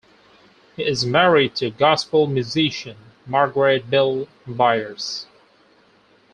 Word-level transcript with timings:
He 0.75 0.83
is 0.83 1.05
married 1.05 1.55
to 1.57 1.69
gospel 1.69 2.25
musician, 2.25 2.97
Margaret 3.27 3.87
Bell-Byars. 3.87 5.27